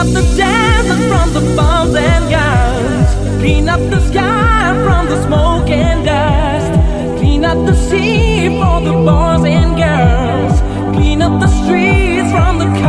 up 0.00 0.06
the 0.06 0.22
desert 0.34 1.02
from 1.10 1.28
the 1.34 1.54
bombs 1.54 1.94
and 1.94 2.30
guns. 2.30 3.08
Clean 3.38 3.68
up 3.68 3.80
the 3.90 4.00
sky 4.08 4.72
from 4.82 5.04
the 5.12 5.22
smoke 5.26 5.68
and 5.68 6.06
dust. 6.06 6.72
Clean 7.18 7.44
up 7.44 7.58
the 7.66 7.74
sea 7.74 8.48
for 8.58 8.80
the 8.80 8.94
boys 8.94 9.44
and 9.44 9.76
girls. 9.76 10.56
Clean 10.96 11.20
up 11.20 11.38
the 11.38 11.48
streets 11.48 12.30
from 12.32 12.58
the 12.62 12.79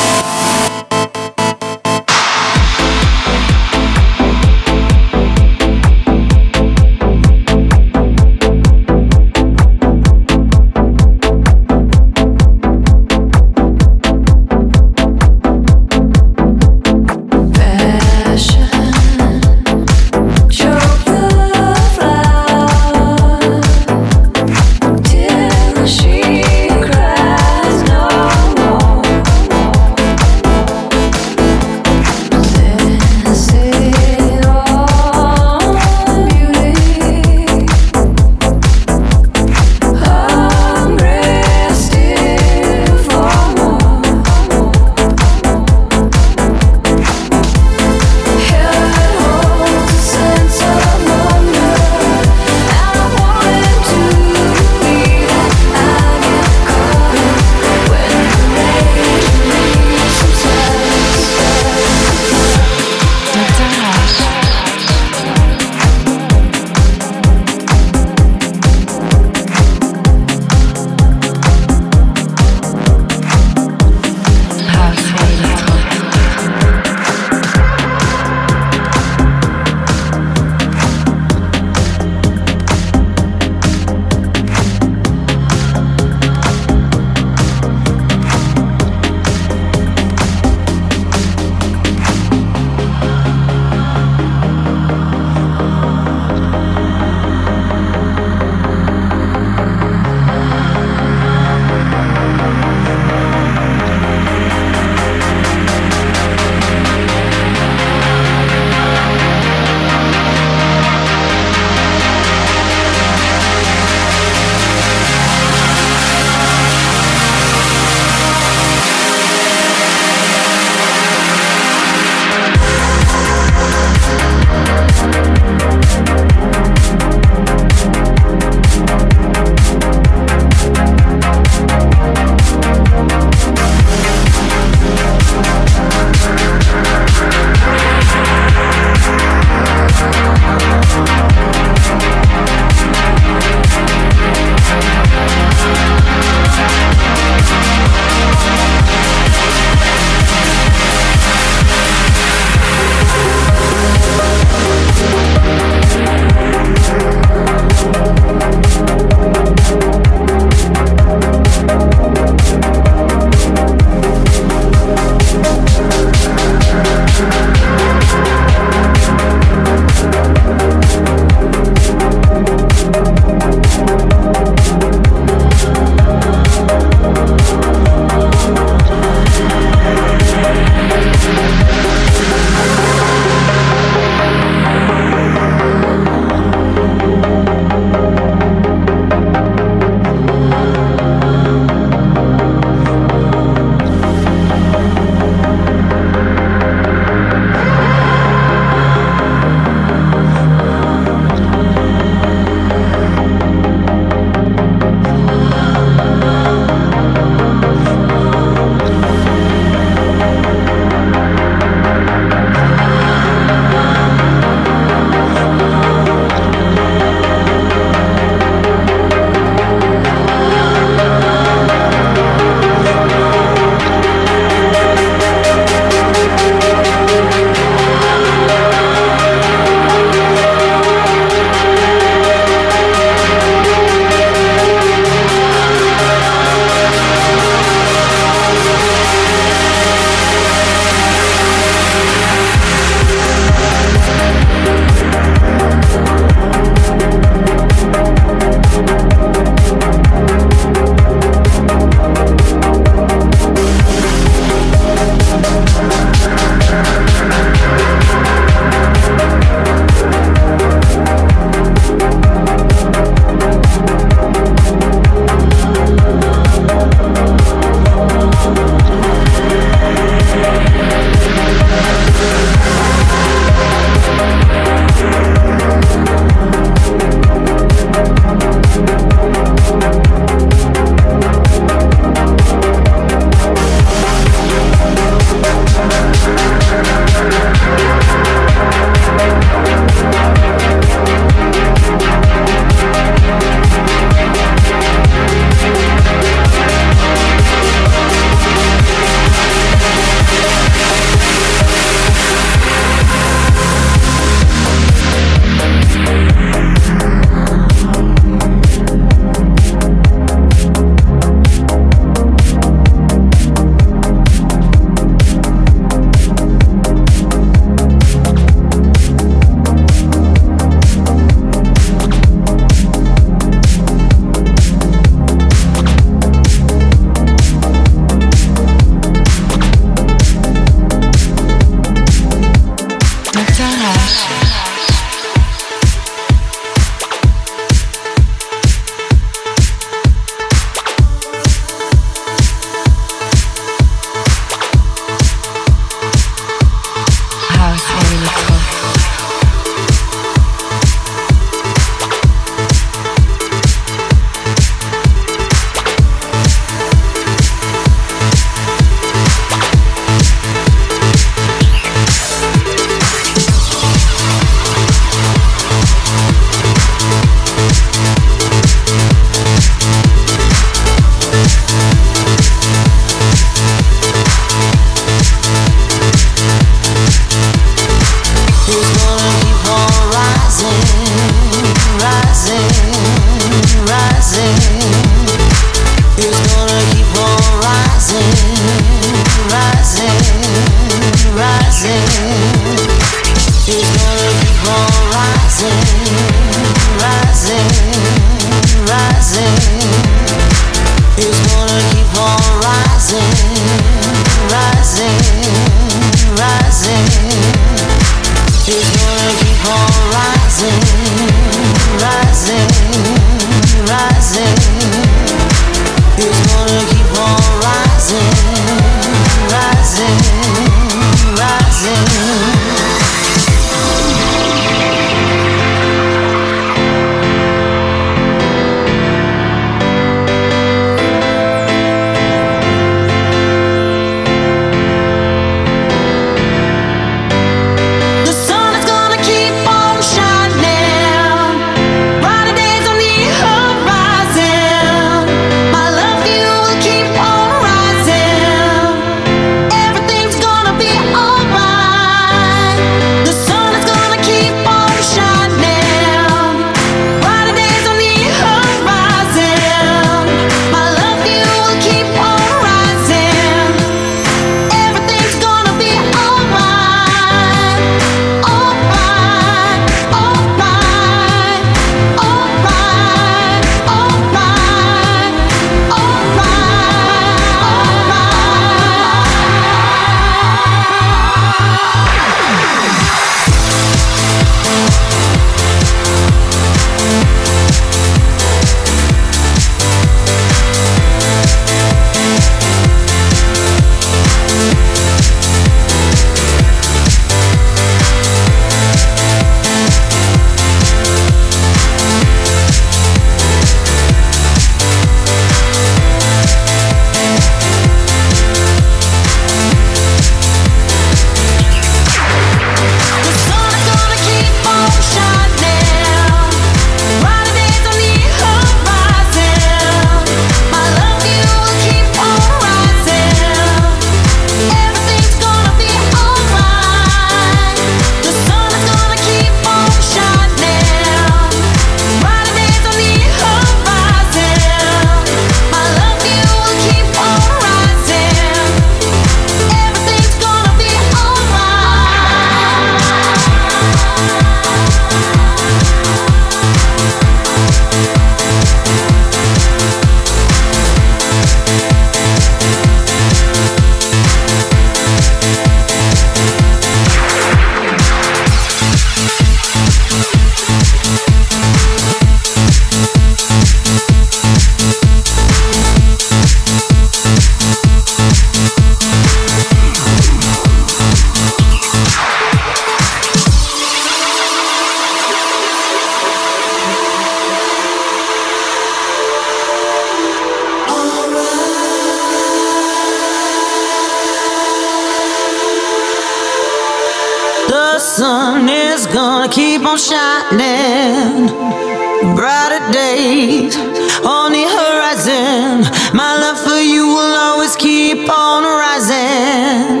on 598.41 598.63
rising. 598.63 600.00